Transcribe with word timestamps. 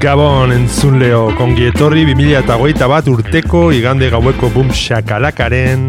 Gabon 0.00 0.48
entzun 0.54 0.94
leo, 0.96 1.26
kongi 1.36 1.66
etorri 1.68 2.06
2008 2.08 2.86
bat 2.88 3.08
urteko 3.12 3.66
igande 3.76 4.06
gaueko 4.08 4.48
bum 4.54 4.70
shakalakaren 4.72 5.82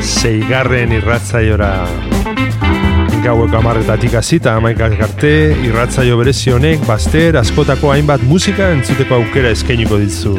zeigarren 0.00 0.94
irratzaiora. 0.96 1.68
Gaueko 3.26 3.58
amarretatik 3.58 4.16
azita 4.22 4.56
amaikak 4.56 4.96
arte 5.04 5.34
irratzaio 5.66 6.16
berezi 6.22 6.56
honek 6.56 6.88
bazter 6.88 7.36
askotako 7.42 7.92
hainbat 7.92 8.24
musika 8.24 8.70
entzuteko 8.72 9.20
aukera 9.20 9.52
eskainiko 9.52 10.00
ditzu. 10.00 10.32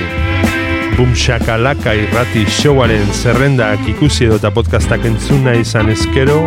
Bum 0.97 1.13
shakalaka 1.13 1.93
irrati 1.93 2.47
showaren 2.49 3.13
zerrendak 3.13 3.85
ikusi 3.93 4.25
edo 4.25 4.41
eta 4.41 4.49
podcastak 4.57 5.05
entzuna 5.13 5.53
izan 5.61 5.93
eskero 5.93 6.41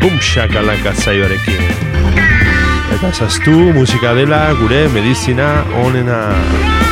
bumxakalaka 0.00 0.94
zaioarekin. 0.94 1.62
Eta 2.94 3.12
zaztu 3.12 3.56
musika 3.74 4.14
dela 4.14 4.52
gure 4.60 4.86
medizina 4.94 5.64
onena. 5.84 6.87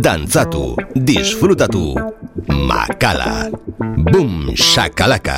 Dantzatu, 0.00 0.76
disfrutatu. 0.94 1.94
Makala. 2.48 3.50
Boom, 3.78 4.54
shakalaka. 4.54 5.36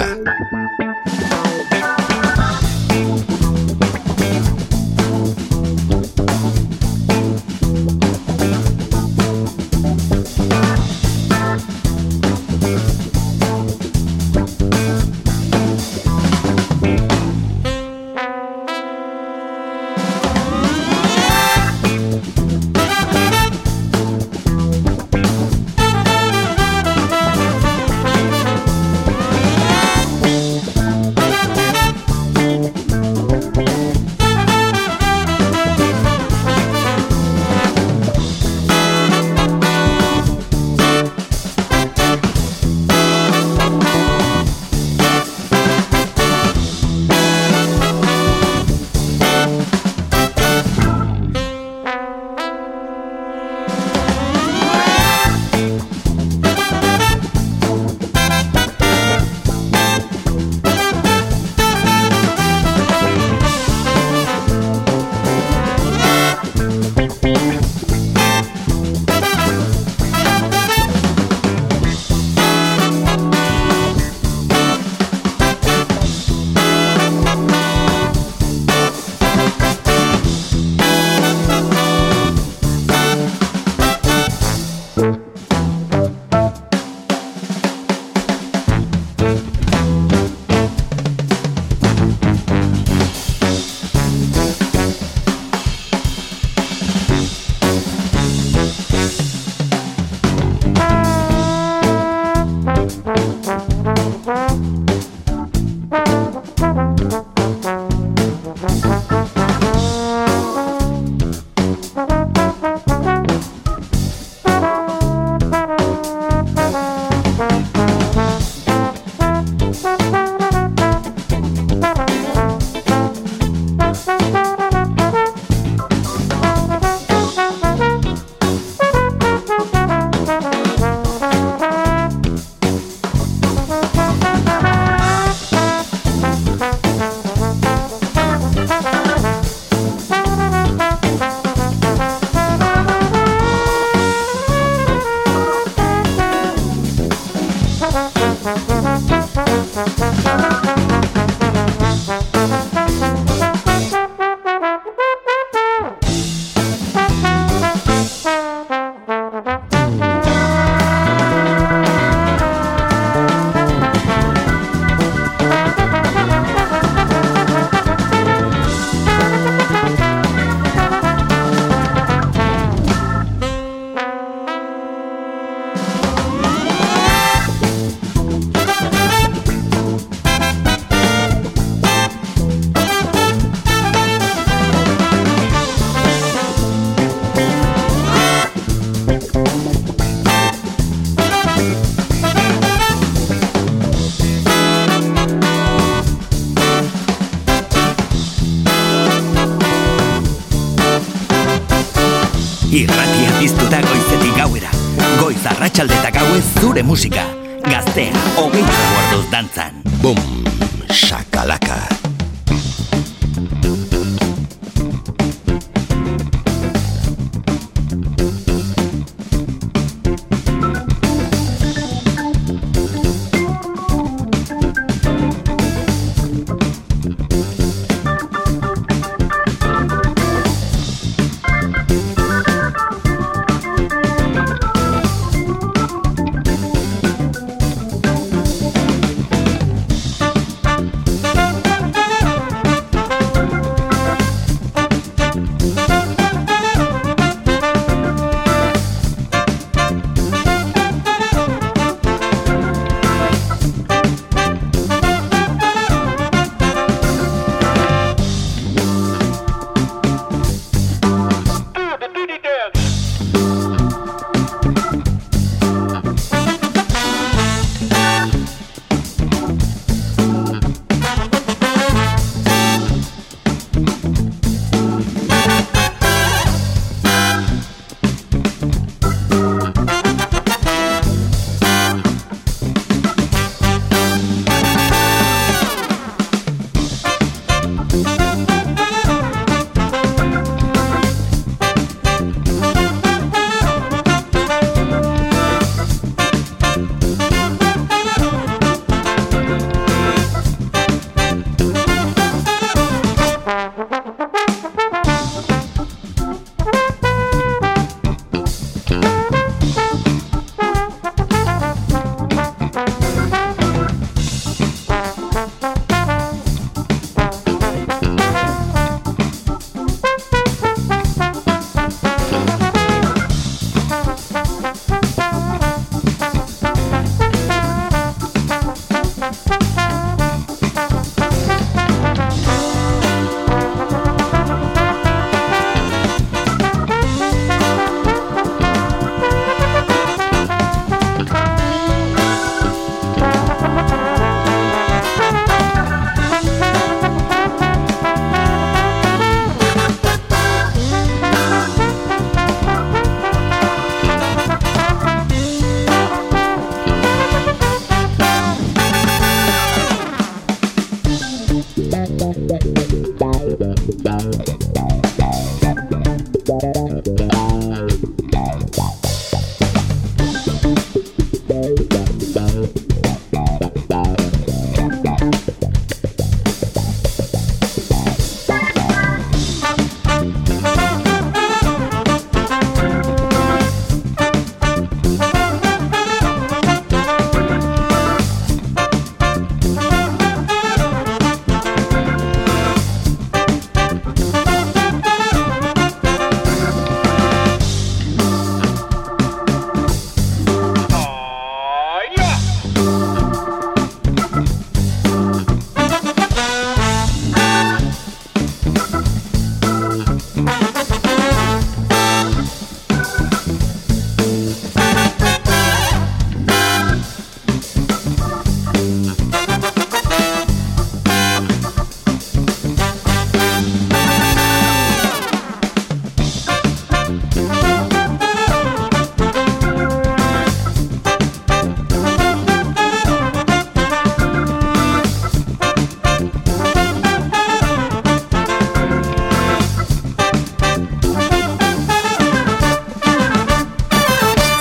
Zure 206.70 206.82
musika, 206.82 207.24
gaztea, 207.66 208.12
hogeita 208.38 208.82
guarduz 208.92 209.26
dantzan. 209.32 209.82
Bum, 210.02 210.39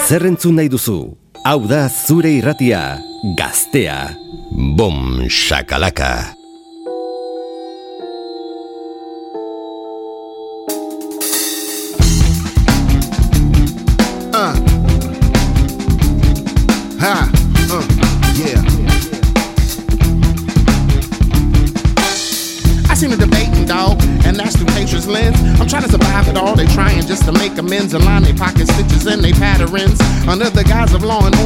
Zer 0.10 0.24
entzun 0.26 0.56
nahi 0.58 0.72
duzu? 0.74 0.96
Hau 1.46 1.60
da 1.70 1.84
zure 1.86 2.32
irratia, 2.40 2.98
gaztea. 3.38 4.00
Bom, 4.74 5.28
shakalaka. 5.30 6.39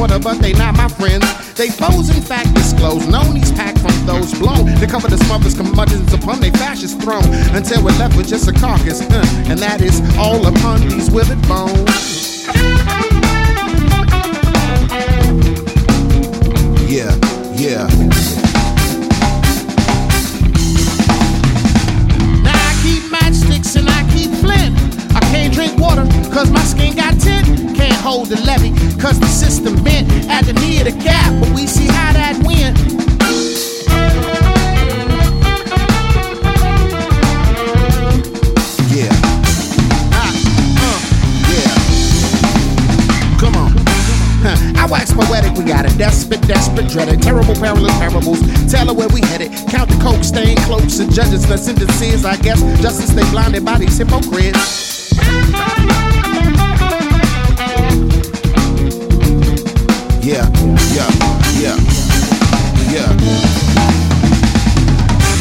Order, 0.04 0.18
but 0.18 0.38
they 0.40 0.52
not 0.52 0.76
my 0.76 0.88
friends. 0.88 1.24
They 1.54 1.70
foes 1.70 2.14
in 2.14 2.22
fact 2.22 2.54
disclose. 2.54 3.04
Nonies 3.06 3.54
packed 3.56 3.78
from 3.78 3.94
those 4.06 4.38
blown 4.38 4.66
to 4.80 4.86
cover 4.86 5.08
the 5.08 5.18
smothers 5.24 5.54
curmudgeons 5.54 6.12
upon 6.12 6.40
their 6.40 6.52
fascist 6.52 7.00
throne 7.00 7.24
until 7.56 7.82
we're 7.82 7.98
left 7.98 8.16
with 8.16 8.28
just 8.28 8.48
a 8.48 8.52
carcass, 8.52 9.00
uh, 9.00 9.24
and 9.48 9.58
that 9.58 9.80
is 9.80 10.00
all 10.18 10.46
upon 10.46 10.80
these 10.88 11.10
withered 11.10 11.40
bones. 11.48 12.44
Yeah, 16.94 17.12
yeah. 17.56 17.86
Now 22.44 22.60
I 22.70 22.72
keep 22.84 23.02
matchsticks 23.10 23.76
and 23.76 23.88
I 23.88 24.00
keep 24.12 24.30
flint. 24.42 24.74
I 25.16 25.20
can't 25.32 25.52
drink 25.52 25.78
water 25.78 26.04
cause 26.30 26.50
my 26.50 26.62
skin 26.62 26.94
got 26.94 27.18
tint. 27.20 27.46
Can't 27.76 28.00
hold 28.00 28.28
the 28.28 28.40
levy 28.42 28.63
desperate, 45.96 46.40
desperate, 46.46 46.88
dreaded, 46.88 47.22
terrible, 47.22 47.54
perilous 47.54 47.92
parables. 47.98 48.40
Tell 48.70 48.86
her 48.88 48.94
where 48.94 49.08
we 49.08 49.20
headed. 49.22 49.52
Count 49.68 49.90
the 49.90 49.98
coke 50.02 50.24
stain 50.24 50.56
cloaks 50.58 50.98
and 50.98 51.12
judges, 51.12 51.46
the 51.46 51.56
sentences, 51.56 52.24
I 52.24 52.36
guess. 52.36 52.60
Justice 52.80 53.10
they 53.10 53.28
blinded 53.30 53.64
by 53.64 53.78
these 53.78 53.96
hypocrites. 53.98 55.12
Yeah, 60.24 60.48
yeah, 60.94 61.10
yeah, 61.60 61.76
yeah. 62.90 63.10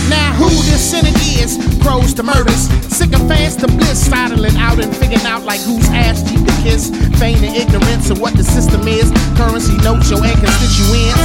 Now 0.10 0.34
who 0.34 0.50
this 0.50 0.92
Senate 0.92 1.16
is? 1.40 1.58
Crows 1.82 2.14
to 2.16 2.24
murders, 2.24 2.68
sycophants 3.04 3.56
to 3.58 3.68
bliss, 3.68 4.10
sidling 4.10 4.56
out 4.58 4.80
and 4.80 4.96
figuring 4.96 5.26
out 5.26 5.44
like 5.44 5.60
whose 5.62 5.88
ass 5.90 6.24
cheek 6.30 6.46
to 6.46 6.54
kiss, 6.64 6.90
feigning 7.20 7.56
ignorance 7.56 8.10
of 8.10 8.20
what 8.20 8.36
the 8.36 8.44
system 8.44 8.88
is. 8.88 9.12
Currency 9.36 9.76
notes 9.78 10.10
your 10.10 10.24
and 10.24 10.40
constituents. 10.40 11.20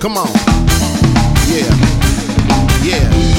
Come 0.00 0.18
on, 0.18 0.28
yeah, 1.48 1.70
yeah. 2.82 3.31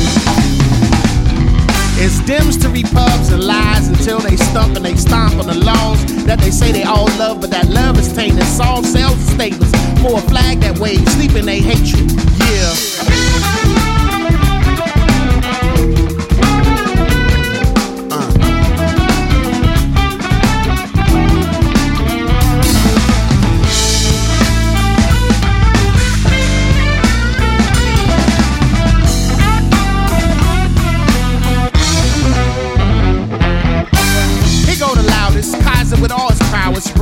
It's 2.06 2.20
dims 2.26 2.58
to 2.58 2.68
repubs 2.68 3.32
and 3.32 3.42
lies 3.42 3.88
until 3.88 4.20
they 4.20 4.36
stump 4.36 4.76
and 4.76 4.84
they 4.84 4.98
stomp 4.98 5.36
on 5.36 5.48
the 5.48 5.54
laws 5.54 6.04
that 6.26 6.38
they 6.38 6.52
say 6.52 6.74
they 6.74 6.84
all 6.84 7.08
love, 7.18 7.40
but 7.40 7.50
that 7.52 7.70
love 7.70 7.98
is 7.98 8.12
tainted. 8.12 8.44
Saul 8.44 8.84
sells 8.84 9.16
the 9.26 9.32
statements 9.32 9.72
for 10.02 10.18
a 10.18 10.22
flag 10.24 10.60
that 10.60 10.78
waves, 10.80 11.10
sleep 11.14 11.32
in 11.36 11.46
they 11.46 11.62
hatred. 11.62 12.12
Yeah. 12.40 13.93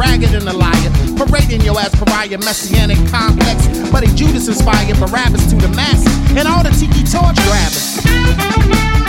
Ragged 0.02 0.34
and 0.34 0.50
a 0.50 0.54
liar, 0.54 0.92
parading 1.16 1.62
your 1.62 1.80
ass 1.80 1.94
pariah, 1.94 2.38
messianic 2.40 2.98
complex, 3.12 3.68
but 3.92 4.04
he 4.04 4.14
Judas 4.16 4.48
inspired 4.48 4.98
Barabbas 5.00 5.46
to 5.52 5.56
the 5.56 5.70
masses, 5.70 6.12
and 6.36 6.48
all 6.48 6.64
the 6.64 6.72
tiki 6.72 7.04
torch 7.04 7.38
grabbers. 7.46 9.01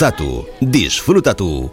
gozatu, 0.00 0.48
disfrutatu, 0.64 1.68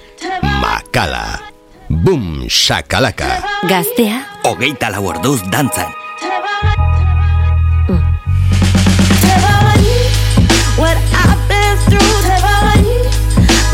makala, 0.60 1.39
bum 1.88 2.43
shakalaka. 2.50 3.39
Gaztea, 3.63 4.19
hogeita 4.43 4.91
lau 4.91 5.07
orduz 5.07 5.39
dantzan. 5.48 5.88
What 10.75 10.98
I've 11.24 11.39
been 11.48 11.75
through, 11.88 12.19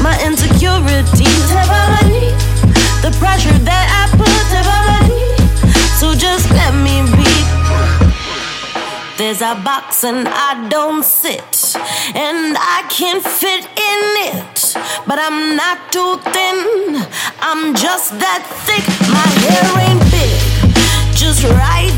my 0.06 0.14
insecurities, 0.22 1.50
the 3.02 3.10
pressure 3.18 3.58
that 3.66 3.86
I 3.90 4.06
put, 4.14 4.30
so 5.98 6.14
just 6.14 6.46
let 6.52 6.76
me 6.78 7.02
There's 9.16 9.42
a 9.42 9.56
box 9.64 10.04
and 10.04 10.28
I 10.28 10.68
don't 10.70 11.06
sit, 11.06 11.76
and 12.14 12.58
I 12.58 12.84
can't 12.90 13.24
fit 13.24 13.64
in 13.92 14.02
it. 14.36 14.53
but 15.08 15.20
I'm 15.20 15.56
not 15.56 15.78
too 15.92 16.18
thin. 16.34 17.06
I'm 17.40 17.76
just 17.76 18.18
that 18.20 18.42
thick. 18.66 18.86
My 19.10 19.28
hair 19.46 19.68
ain't 19.86 20.04
big, 20.12 21.16
just 21.16 21.44
right. 21.44 21.93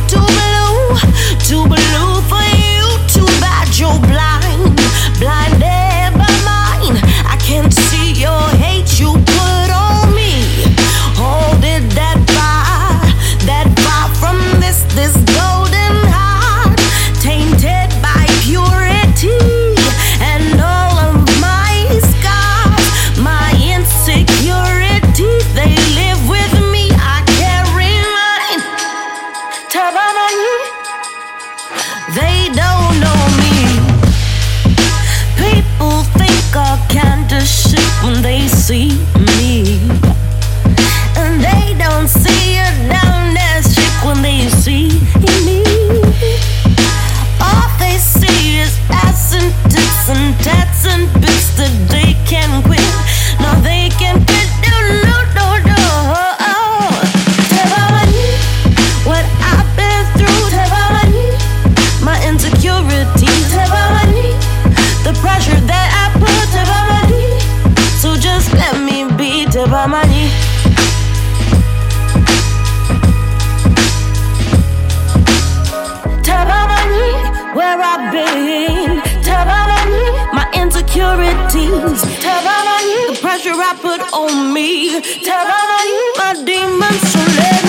pressure 83.46 83.62
I 83.62 83.76
put 83.80 84.02
on 84.14 84.54
me, 84.54 85.02
tearing 85.22 86.02
my 86.18 86.34
demons 86.46 87.14
to 87.14 87.20
let 87.38 87.65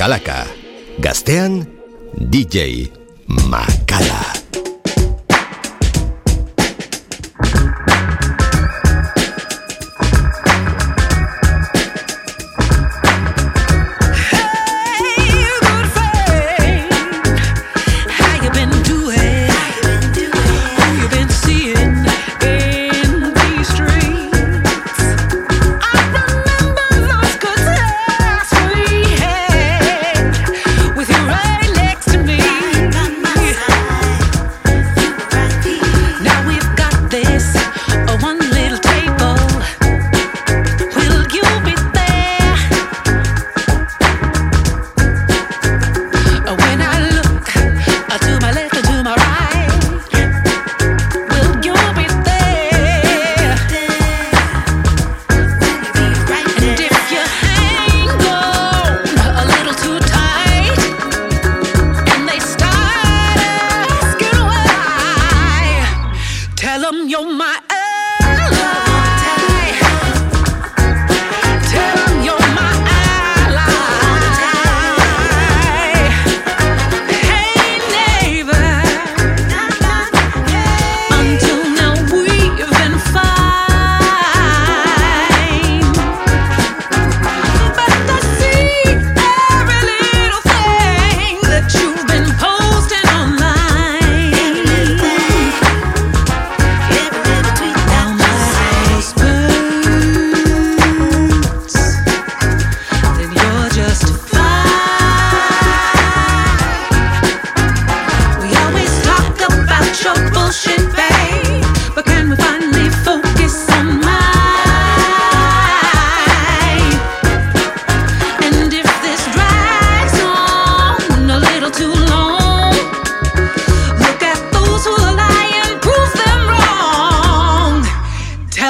Kalaka. 0.00 0.48
Gaztean, 0.96 1.68
DJ. 2.16 2.88
DJ. 2.88 2.99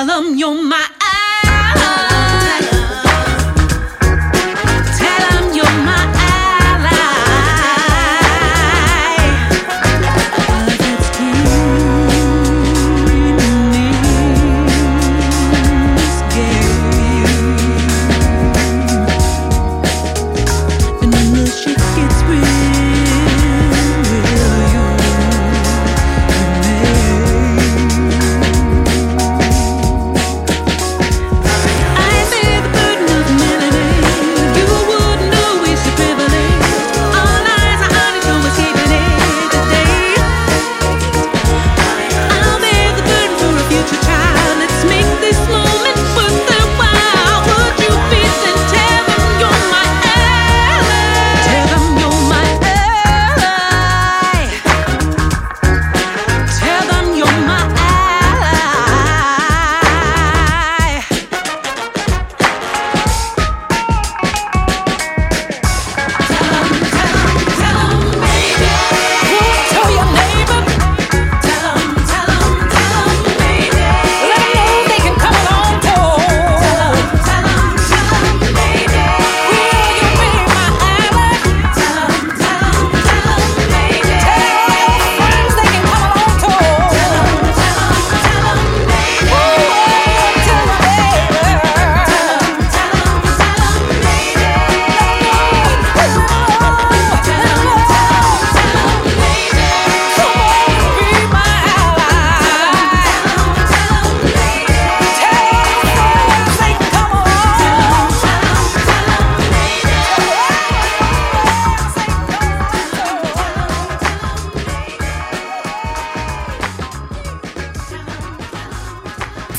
tell 0.01 0.23
them 0.23 0.35
you're 0.35 0.63
my 0.63 1.00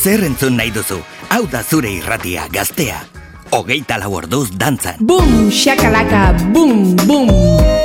zer 0.01 0.23
entzun 0.25 0.57
nahi 0.57 0.73
duzu. 0.73 0.97
Hau 1.29 1.43
da 1.51 1.61
zure 1.63 1.91
irratia, 1.99 2.47
gaztea. 2.51 3.03
Hogeita 3.51 3.99
lau 4.01 4.15
orduz 4.17 4.49
dantzan. 4.57 4.97
Bum, 5.05 5.51
shakalaka, 5.51 6.31
bum, 6.55 6.95
bum. 7.05 7.80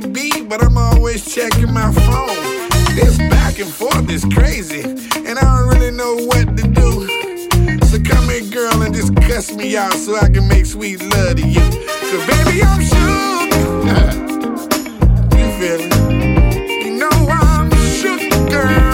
but 0.00 0.62
I'm 0.62 0.76
always 0.76 1.24
checking 1.32 1.72
my 1.72 1.92
phone. 1.92 2.68
This 2.96 3.16
back 3.16 3.60
and 3.60 3.72
forth 3.72 4.10
is 4.10 4.24
crazy, 4.24 4.80
and 4.82 5.38
I 5.38 5.42
don't 5.42 5.68
really 5.68 5.92
know 5.92 6.16
what 6.26 6.56
to 6.56 6.66
do. 6.66 7.06
So 7.86 8.02
come 8.02 8.28
here, 8.28 8.42
girl, 8.50 8.82
and 8.82 8.92
just 8.94 9.14
cuss 9.14 9.54
me 9.54 9.76
out 9.76 9.92
so 9.92 10.16
I 10.16 10.28
can 10.30 10.48
make 10.48 10.66
sweet 10.66 11.00
love 11.00 11.36
to 11.36 11.46
you. 11.46 11.60
Cause 11.60 12.26
baby, 12.26 12.62
I'm 12.62 12.80
shook. 12.82 13.52
you 15.38 15.46
feel? 15.60 15.80
You 16.82 16.98
know 16.98 17.28
I'm 17.30 17.70
shook, 17.70 18.50
girl. 18.50 18.93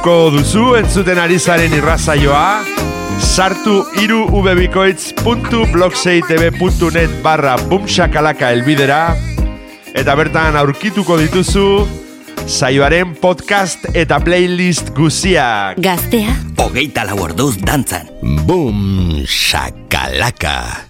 gustuko 0.00 0.32
duzu 0.32 0.62
entzuten 0.78 1.18
ari 1.20 1.36
zaren 1.36 1.74
irrazaioa, 1.76 2.64
sartu 3.20 3.84
iru 4.00 4.22
ubebikoitz.blogseitb.net 4.32 7.20
barra 7.20 7.60
bumxakalaka 7.68 8.48
elbidera, 8.56 9.12
eta 9.92 10.16
bertan 10.16 10.56
aurkituko 10.56 11.20
dituzu 11.20 11.84
saioaren 12.48 13.12
podcast 13.20 13.84
eta 13.92 14.16
playlist 14.24 14.96
guziak. 14.96 15.76
Gaztea, 15.84 16.32
hogeita 16.64 17.04
lau 17.04 17.20
orduz 17.28 17.60
dantzan. 17.60 18.08
Bum, 18.48 19.20
shakalaka. 19.28 20.89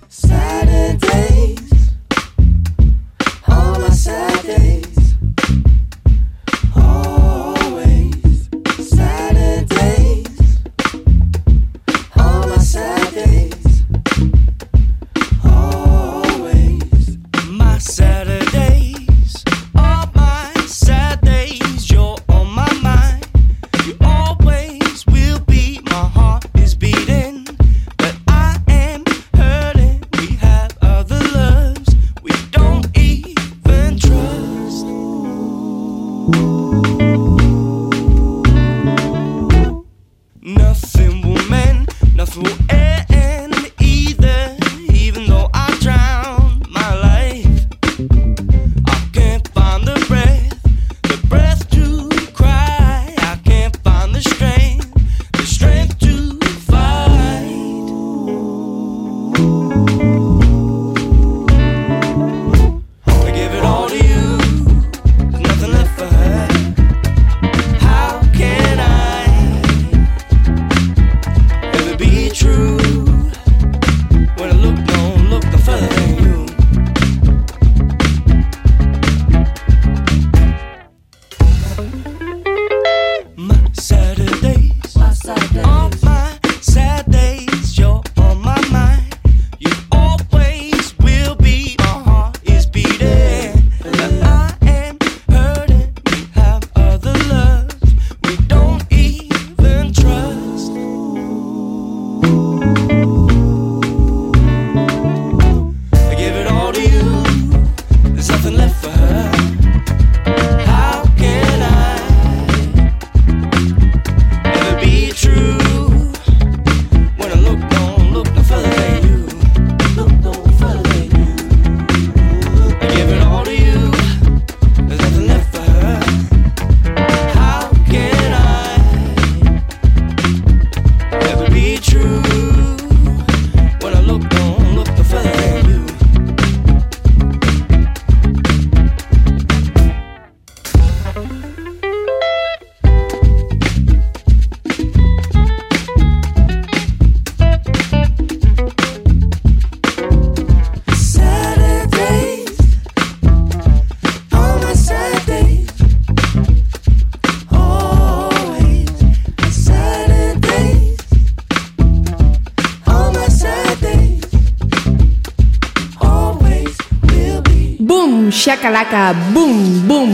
laka 168.60 168.70
laka, 168.70 169.14
bum 169.32 169.88
bum. 169.88 170.12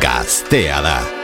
Gaztea 0.00 0.80
da. 0.82 1.15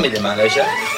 me 0.00 0.08
the 0.08 0.20
manager. 0.20 0.89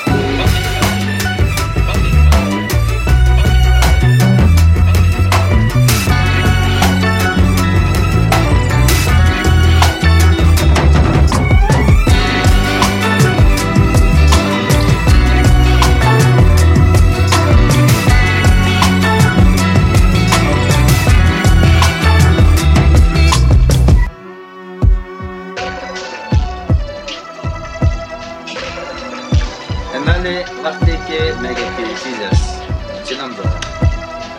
که 31.12 31.34
مگه 31.42 31.54
که 31.54 31.84
چیز 32.04 32.20
است 32.32 32.62
چنم 33.04 33.30
دارم؟ 33.34 33.60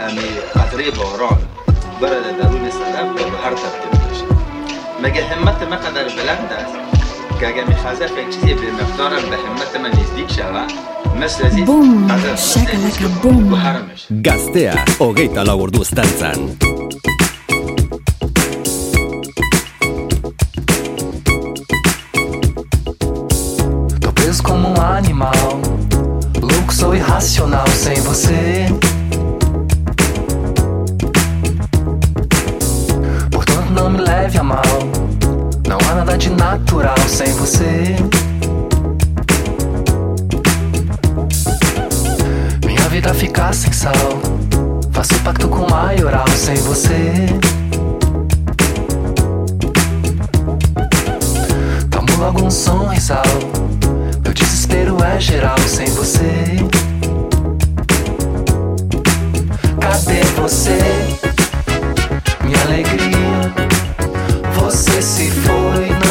یعنی 0.02 0.28
قطره 0.56 0.92
باران. 0.92 1.38
برد 2.02 2.38
درون 2.42 2.70
صدف 2.70 3.12
و 3.12 3.30
به 3.32 3.38
هر 3.38 3.54
تبدیل 3.54 4.10
میشه 4.10 4.26
مگه 5.04 5.26
همت 5.26 5.62
من 5.62 5.78
قدر 5.78 6.04
بلند 6.04 6.52
است؟ 6.54 6.76
که 7.40 7.48
اگه 7.48 7.64
میخوازه 7.68 8.06
یک 8.06 8.30
چیزی 8.36 8.54
به 8.54 8.72
مقدارم 8.72 9.30
به 9.30 9.38
همت 9.38 9.76
من 9.80 9.90
نزدیک 10.00 10.32
شود 10.32 10.94
که 11.20 11.28
shakalaka, 11.28 13.08
boom. 13.24 13.50
بهرمش 13.52 14.08
Gaztea, 14.28 14.76
hogeita 15.00 15.42
lau 15.48 15.60
orduz 15.66 15.90
dantzan. 15.98 16.40
Irracional 26.96 27.68
sem 27.68 27.96
você. 28.02 28.68
Portanto, 33.32 33.70
não 33.72 33.90
me 33.90 34.00
leve 34.00 34.38
a 34.38 34.44
mal. 34.44 34.62
Não 35.68 35.78
há 35.90 35.96
nada 35.96 36.18
de 36.18 36.30
natural 36.30 36.98
sem 37.08 37.32
você. 37.34 37.96
Minha 42.66 42.90
vida 42.90 43.14
fica 43.14 43.52
sem 43.54 43.72
sal. 43.72 43.94
Faço 44.92 45.14
pacto 45.24 45.48
com 45.48 45.70
maioral 45.70 46.28
sem 46.30 46.56
você. 46.56 47.28
Tomo 51.90 52.18
logo 52.20 52.46
um 52.46 52.52
sorrisal. 52.52 53.63
É 55.02 55.20
geral 55.20 55.58
sem 55.60 55.88
você. 55.92 56.58
Cadê 59.80 60.22
você? 60.36 60.78
Minha 62.44 62.62
alegria. 62.64 63.54
Você 64.56 65.02
se 65.02 65.32
foi, 65.32 66.03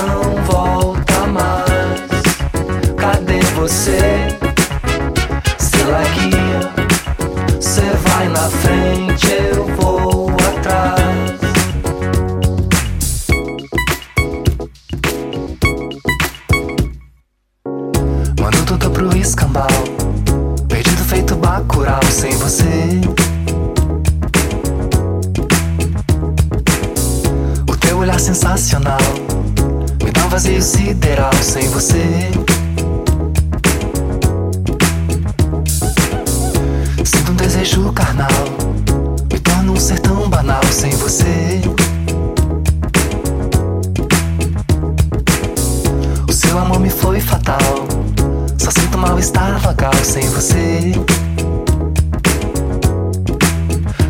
você? 50.43 50.93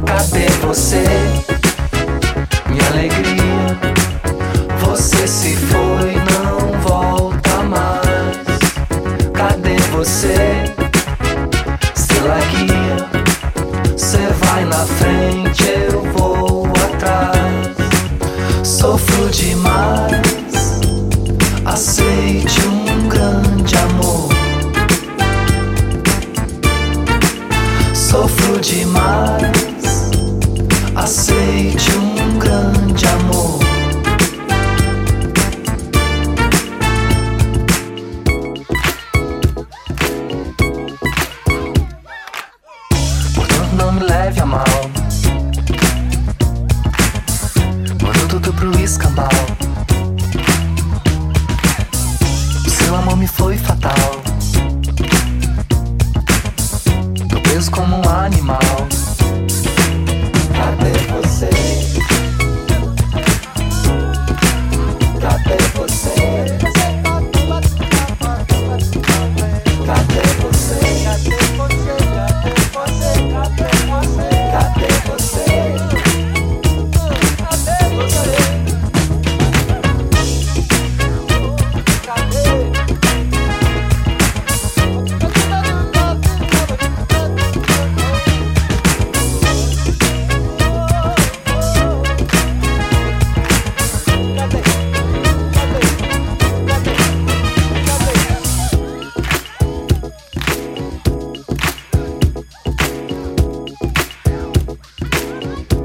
Cadê 0.07 0.47
você? 0.63 1.05
Minha 2.71 2.87
alegria. 2.89 3.32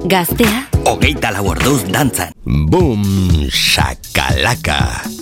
Gaztea, 0.07 0.69
hogeita 0.87 1.31
laborduz 1.35 1.81
dantzan. 1.91 2.31
Boom, 2.71 3.03
shakalaka. 3.51 5.16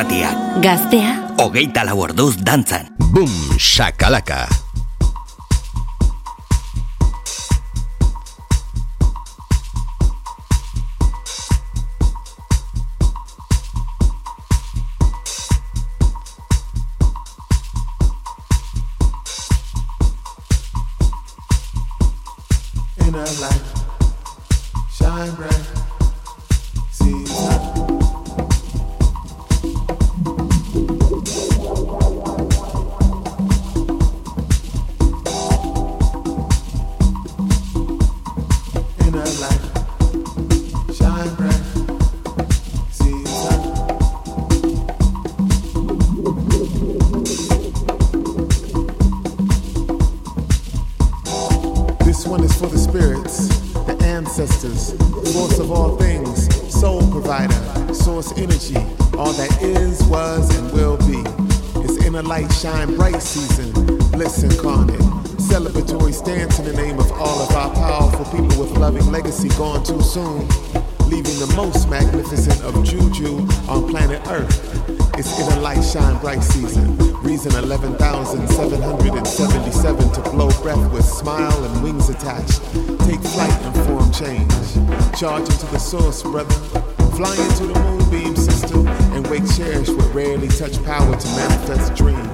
Irratia. 0.00 0.32
Gaztea, 0.60 1.12
Hogeita 1.36 1.84
lau 1.84 2.00
orduz 2.00 2.36
dantzan. 2.36 2.88
Boom 3.12 3.58
Shakalaka. 3.58 4.59
Reason 77.42 77.64
11,777 77.64 80.12
to 80.12 80.20
blow 80.30 80.50
breath 80.60 80.92
with 80.92 81.06
smile 81.06 81.64
and 81.64 81.82
wings 81.82 82.10
attached. 82.10 82.60
Take 83.06 83.22
flight 83.22 83.62
and 83.62 83.74
form 83.86 84.12
change. 84.12 84.52
Charge 85.18 85.48
into 85.48 85.64
the 85.72 85.78
source, 85.78 86.22
brother. 86.22 86.54
Fly 87.16 87.34
into 87.36 87.68
the 87.68 87.80
moonbeam 87.80 88.36
system 88.36 88.86
and 88.86 89.26
wake 89.28 89.48
cherish 89.56 89.88
what 89.88 90.14
rarely 90.14 90.48
touch 90.48 90.84
power 90.84 91.16
to 91.16 91.28
manifest 91.28 91.94
dream. 91.94 92.28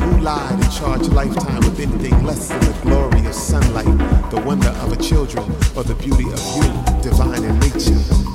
Who 0.00 0.20
lied 0.20 0.52
and 0.52 0.70
charged 0.70 1.14
lifetime 1.14 1.60
with 1.60 1.80
anything 1.80 2.22
less 2.22 2.48
than 2.48 2.60
the 2.60 2.74
glory 2.82 3.24
of 3.24 3.34
sunlight, 3.34 3.86
the 4.30 4.38
wonder 4.42 4.68
of 4.68 4.92
a 4.92 4.96
children, 4.96 5.50
or 5.74 5.82
the 5.82 5.94
beauty 5.94 6.30
of 6.30 6.56
you, 6.56 6.70
divine 7.00 7.42
in 7.42 7.58
nature? 7.58 8.31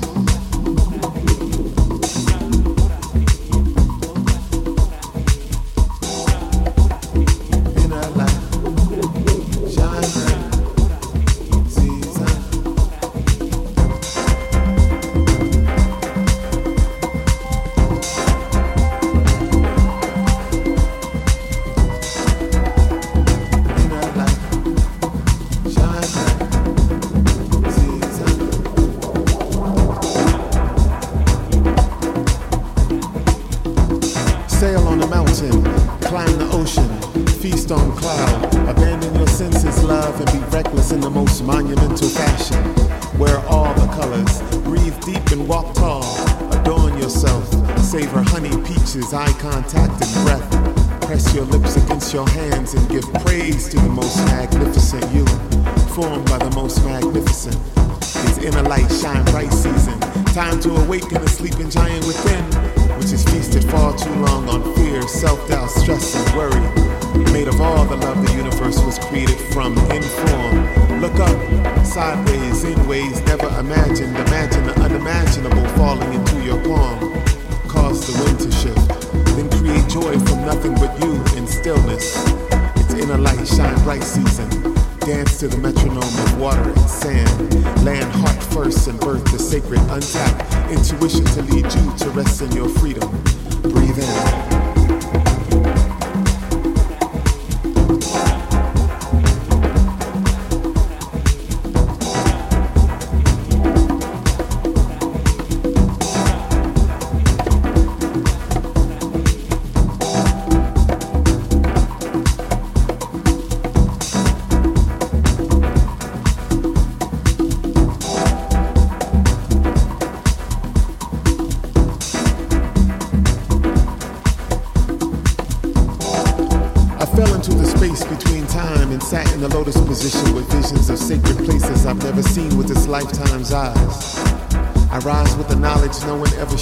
Shine 58.88 59.24
bright 59.26 59.52
season. 59.52 59.98
Time 60.32 60.60
to 60.60 60.74
awaken 60.76 61.20
the 61.20 61.28
sleeping 61.28 61.70
giant 61.70 62.06
within, 62.06 62.44
which 62.98 63.10
has 63.10 63.24
feasted 63.24 63.64
far 63.64 63.96
too 63.96 64.12
long 64.26 64.48
on 64.48 64.74
fear, 64.76 65.02
self 65.02 65.46
doubt, 65.48 65.70
stress, 65.70 66.14
and 66.14 66.36
worry. 66.36 66.88
Made 67.32 67.48
of 67.48 67.60
all 67.60 67.84
the 67.84 67.96
love 67.96 68.24
the 68.26 68.32
universe 68.34 68.78
was 68.84 68.98
created 68.98 69.38
from 69.52 69.76
in 69.90 70.02
form. 70.02 71.00
Look 71.00 71.14
up, 71.14 71.86
sideways, 71.86 72.64
in 72.64 72.86
ways 72.86 73.20
never 73.22 73.48
imagined. 73.58 74.16
Imagine 74.16 74.66
the 74.66 74.80
unimaginable 74.80 75.66
falling 75.76 76.12
into 76.12 76.42
your 76.42 76.62
palm. 76.64 76.98
Cause 77.68 78.06
the 78.06 78.24
wind 78.24 78.40
to 78.40 78.50
shift. 78.50 78.88
Then 79.36 79.48
create 79.58 79.88
joy 79.88 80.18
from 80.26 80.44
nothing 80.46 80.74
but 80.74 80.98
you 81.02 81.14
in 81.36 81.46
stillness. 81.46 82.24
It's 82.76 82.94
inner 82.94 83.18
light, 83.18 83.46
shine 83.46 83.82
bright 83.84 84.02
season. 84.02 84.57
Dance 85.08 85.38
to 85.38 85.48
the 85.48 85.56
metronome 85.56 85.96
of 86.02 86.38
water 86.38 86.68
and 86.68 86.90
sand. 86.90 87.54
Land 87.82 88.12
heart 88.12 88.42
first 88.52 88.88
and 88.88 89.00
birth 89.00 89.24
the 89.32 89.38
sacred 89.38 89.80
untapped. 89.88 90.70
Intuition 90.70 91.24
to 91.24 91.42
lead 91.44 91.64
you 91.64 91.96
to 91.96 92.10
rest 92.10 92.42
in 92.42 92.52
your 92.52 92.68
freedom. 92.68 93.10
Breathe 93.62 93.98
in. 93.98 94.47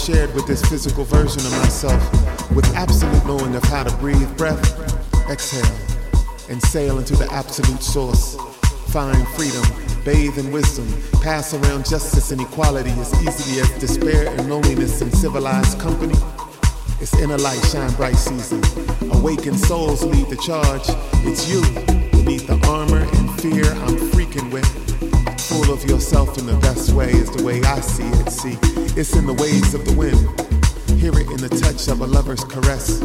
Shared 0.06 0.32
with 0.36 0.46
this 0.46 0.64
physical 0.66 1.02
version 1.02 1.44
of 1.44 1.50
myself, 1.58 2.00
with 2.52 2.64
absolute 2.76 3.26
knowing 3.26 3.56
of 3.56 3.64
how 3.64 3.82
to 3.82 3.92
breathe 3.96 4.36
breath, 4.36 4.62
exhale, 5.28 5.64
and 6.48 6.62
sail 6.62 6.98
into 6.98 7.16
the 7.16 7.28
absolute 7.32 7.82
source. 7.82 8.36
Find 8.92 9.26
freedom, 9.30 9.64
bathe 10.04 10.38
in 10.38 10.52
wisdom, 10.52 10.86
pass 11.22 11.54
around 11.54 11.86
justice 11.86 12.30
and 12.30 12.40
equality 12.40 12.92
as 12.92 13.12
easily 13.20 13.60
as 13.60 13.68
despair 13.80 14.28
and 14.28 14.48
loneliness 14.48 15.00
in 15.02 15.10
civilized 15.10 15.80
company. 15.80 16.14
It's 17.00 17.14
inner 17.18 17.38
light, 17.38 17.64
shine 17.64 17.92
bright 17.94 18.14
season. 18.14 18.62
Awakened 19.10 19.58
souls 19.58 20.04
lead 20.04 20.28
the 20.28 20.36
charge. 20.36 20.84
It's 21.26 21.48
you 21.48 21.62
beneath 22.12 22.46
the 22.46 22.64
armor 22.68 23.02
and 23.02 23.40
fear 23.40 23.64
I'm 23.82 23.98
freaking 24.12 24.52
with. 24.52 24.66
Full 25.48 25.72
of 25.72 25.84
yourself 25.84 26.38
in 26.38 26.46
the 26.46 26.56
best 26.58 26.92
way 26.92 27.10
is 27.10 27.28
the 27.32 27.42
way 27.42 27.60
I 27.62 27.80
see 27.80 28.06
it. 28.06 28.30
See, 28.30 28.75
it's 28.96 29.14
in 29.14 29.26
the 29.26 29.34
waves 29.34 29.74
of 29.74 29.84
the 29.84 29.92
wind. 29.92 30.16
Hear 30.98 31.12
it 31.12 31.28
in 31.28 31.36
the 31.36 31.50
touch 31.50 31.86
of 31.88 32.00
a 32.00 32.06
lover's 32.06 32.42
caress. 32.44 33.00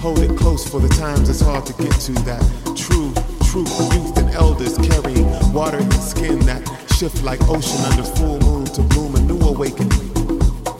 Hold 0.00 0.18
it 0.18 0.36
close 0.36 0.68
for 0.68 0.80
the 0.80 0.88
times 0.88 1.30
it's 1.30 1.40
hard 1.40 1.64
to 1.66 1.72
get 1.82 1.92
to 1.92 2.12
that 2.28 2.42
true 2.76 3.12
truth. 3.48 3.72
Youth 3.94 4.18
and 4.18 4.30
elders 4.34 4.76
carrying 4.78 5.26
water 5.52 5.78
and 5.78 5.94
skin 5.94 6.38
that 6.40 6.62
shift 6.94 7.22
like 7.22 7.40
ocean 7.48 7.80
under 7.90 8.02
full 8.02 8.38
moon 8.40 8.66
to 8.66 8.82
bloom 8.82 9.14
a 9.16 9.20
new 9.20 9.40
awakening. 9.40 9.92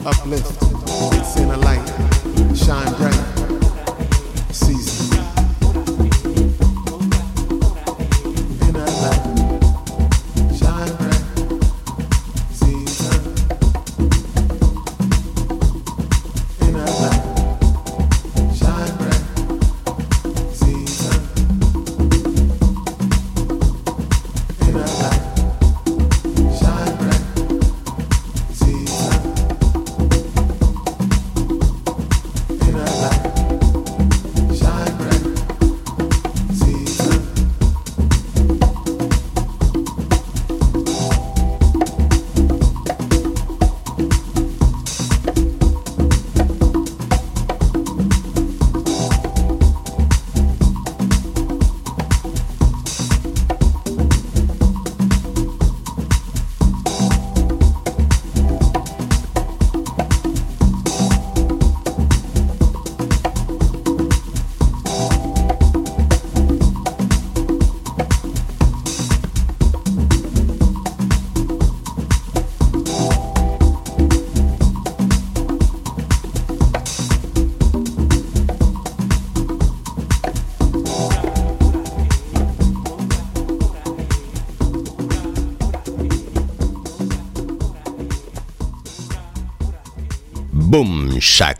Uplift, 0.05 0.57
it's 1.17 1.37
inner 1.37 1.57
light, 1.57 1.87
shine 2.55 2.93
bright. 2.97 3.14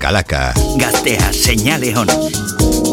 Calaca. 0.06 0.54
Gastea, 0.78 1.34
señale 1.34 1.98
on. 1.98 2.85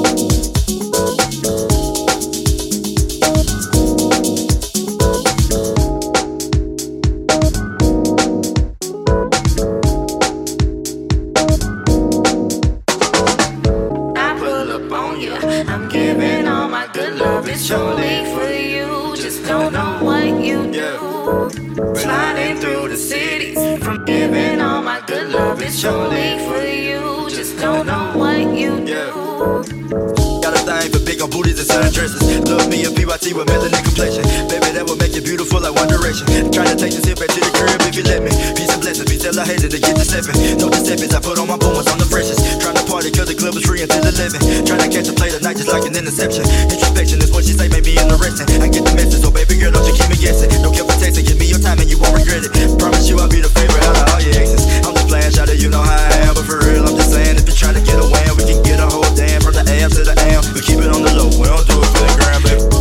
To 36.72 36.80
take 36.80 36.96
this 36.96 37.04
hip 37.04 37.20
back 37.20 37.28
to 37.28 37.36
the 37.36 37.52
crib 37.52 37.84
if 37.84 37.92
you 37.92 38.04
let 38.08 38.24
me. 38.24 38.32
Peace 38.56 38.72
and 38.72 38.80
blessings, 38.80 39.04
be 39.04 39.20
tell 39.20 39.36
I 39.36 39.44
hated 39.44 39.76
to 39.76 39.80
get 39.82 39.92
the 39.92 40.08
stepping. 40.08 40.32
No 40.56 40.72
deceptions, 40.72 41.12
I 41.12 41.20
put 41.20 41.36
on 41.36 41.44
my 41.44 41.60
boomers 41.60 41.84
on 41.92 42.00
the 42.00 42.08
freshest. 42.08 42.40
Trying 42.64 42.80
to 42.80 42.84
party 42.88 43.12
cause 43.12 43.28
the 43.28 43.36
club 43.36 43.60
is 43.60 43.68
free 43.68 43.84
until 43.84 44.00
11. 44.00 44.40
Trying 44.64 44.80
to 44.80 44.88
catch 44.88 45.04
a 45.04 45.12
play 45.12 45.28
tonight 45.28 45.60
just 45.60 45.68
like 45.68 45.84
an 45.84 45.92
interception. 45.92 46.48
Introspection 46.72 47.20
is 47.20 47.28
what 47.28 47.44
she 47.44 47.52
say, 47.52 47.68
made 47.68 47.84
me 47.84 48.00
interesting. 48.00 48.48
I 48.64 48.72
get 48.72 48.88
the 48.88 48.94
message, 48.96 49.20
so 49.20 49.28
baby 49.28 49.60
girl, 49.60 49.68
don't 49.68 49.84
you 49.84 49.92
keep 49.92 50.08
me 50.08 50.16
guessing. 50.16 50.48
Don't 50.64 50.72
care 50.72 50.88
for 50.88 50.96
texting, 50.96 51.28
give 51.28 51.36
me 51.36 51.44
your 51.44 51.60
time 51.60 51.76
and 51.76 51.92
you 51.92 52.00
won't 52.00 52.16
regret 52.16 52.40
it. 52.40 52.52
Promise 52.80 53.04
you 53.04 53.20
I'll 53.20 53.28
be 53.28 53.44
the 53.44 53.52
favorite 53.52 53.84
out 53.84 54.00
of 54.00 54.08
all 54.08 54.22
your 54.24 54.32
exes. 54.32 54.64
I'm 54.80 54.96
just 54.96 55.12
playing, 55.12 55.28
shout 55.28 55.52
you 55.52 55.68
know 55.68 55.84
how 55.84 55.92
I 55.92 56.24
am. 56.24 56.32
But 56.32 56.48
for 56.48 56.56
real, 56.56 56.88
I'm 56.88 56.96
just 56.96 57.12
saying, 57.12 57.36
if 57.36 57.44
you're 57.44 57.52
trying 57.52 57.76
to 57.76 57.84
get 57.84 58.00
away, 58.00 58.24
we 58.32 58.48
can 58.48 58.64
get 58.64 58.80
a 58.80 58.88
whole 58.88 59.04
damn 59.12 59.44
from 59.44 59.60
the 59.60 59.64
AM 59.68 59.92
to 59.92 60.08
the 60.08 60.16
AM. 60.24 60.40
We 60.56 60.64
keep 60.64 60.80
it 60.80 60.88
on 60.88 61.04
the 61.04 61.12
low, 61.20 61.28
we 61.36 61.44
don't 61.52 61.68
do 61.68 61.76
it 61.84 61.90
for 61.92 62.00
the 62.00 62.16
gram, 62.16 62.40
baby. 62.48 62.71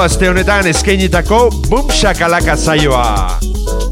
Aste 0.00 0.24
honetan 0.28 0.66
eskainitako 0.70 1.50
Boom 1.68 1.90
Shakalaka 1.92 2.56
zaioa. 2.56 3.38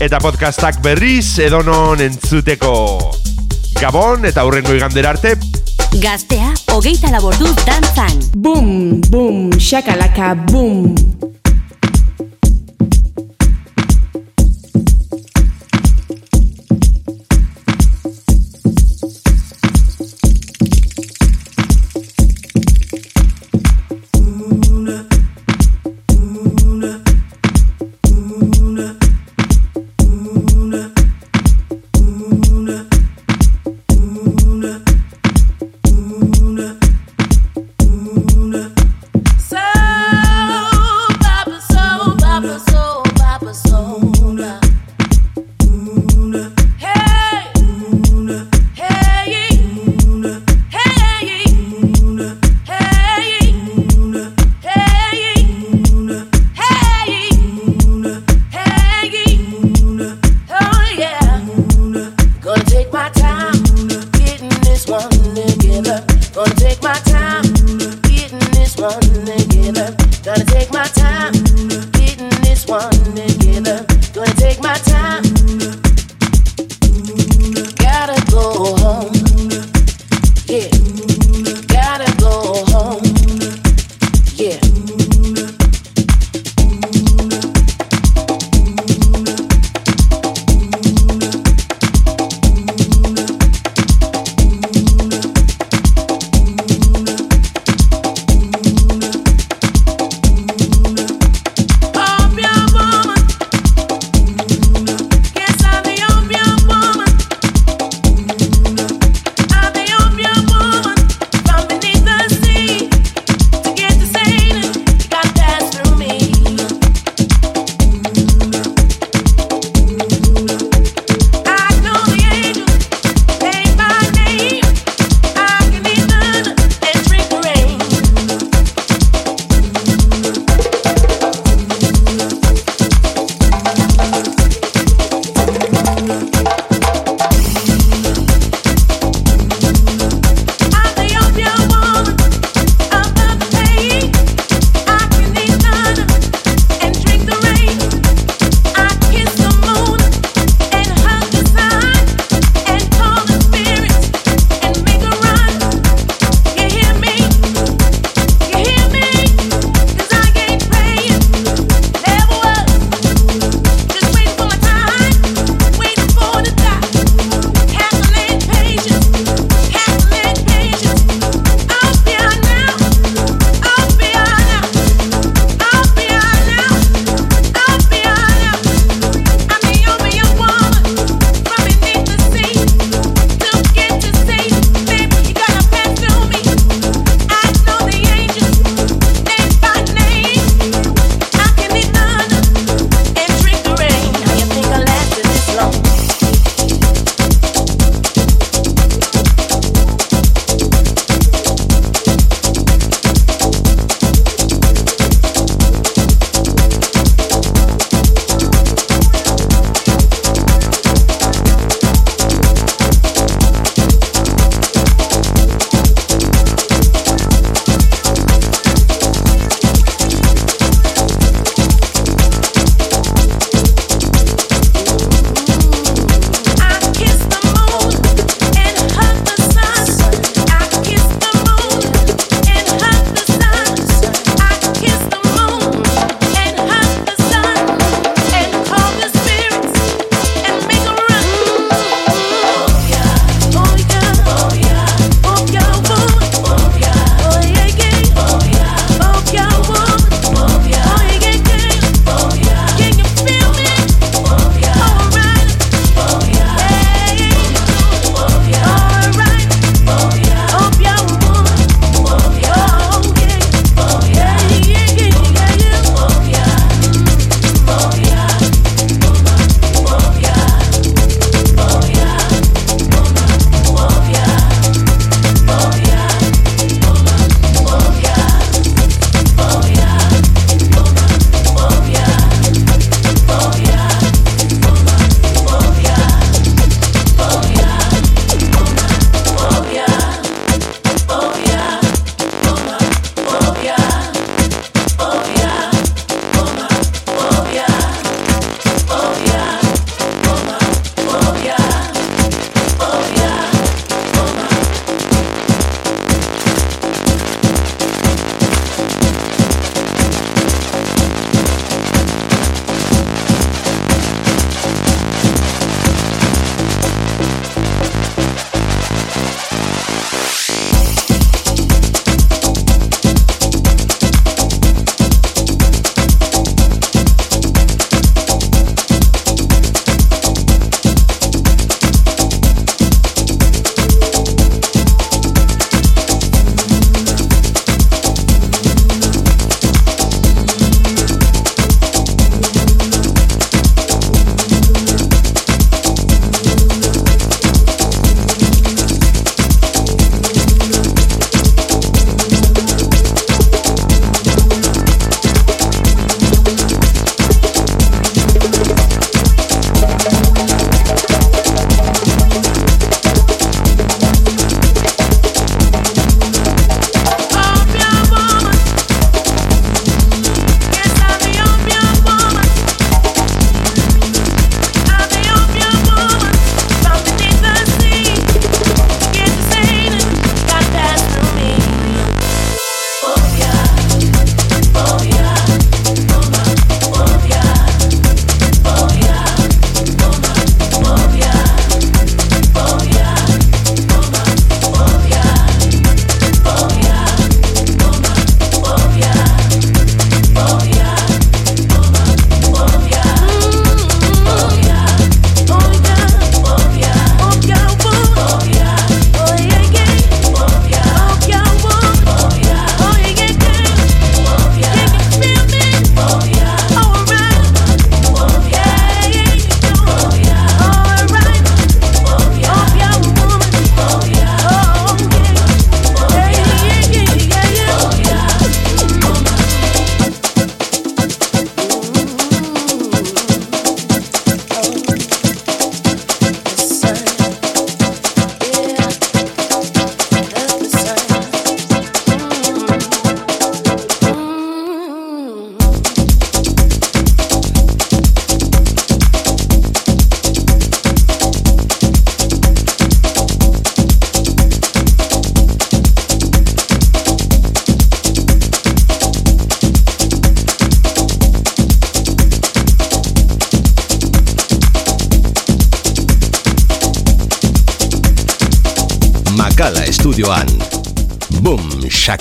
eta 0.00 0.18
podcastak 0.20 0.80
berriz 0.84 1.38
edonon 1.40 2.00
entzuteko. 2.04 2.72
Gabon 3.80 4.24
eta 4.28 4.44
aurrengo 4.44 4.74
igandera 4.76 5.14
arte, 5.14 5.36
Gaztea, 5.96 6.52
hogeita 6.74 7.08
laborduz 7.10 7.54
dantzan. 7.64 8.18
Boom, 8.36 9.00
boom, 9.08 9.52
shakalaka, 9.58 10.34
boom. 10.50 11.15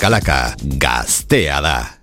Calaca, 0.06 0.54
gasteada. 0.62 1.95